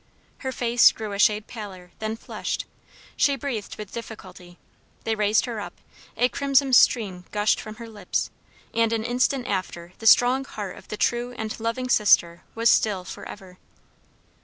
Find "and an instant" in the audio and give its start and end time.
8.73-9.45